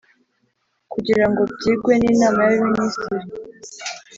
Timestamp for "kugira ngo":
0.93-1.41